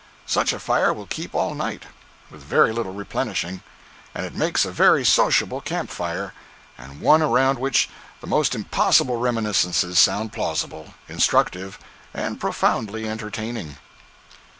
[0.25, 1.83] Such a fire will keep all night,
[2.31, 3.61] with very little replenishing;
[4.15, 6.33] and it makes a very sociable camp fire,
[6.75, 7.87] and one around which
[8.19, 11.77] the most impossible reminiscences sound plausible, instructive,
[12.15, 13.77] and profoundly entertaining.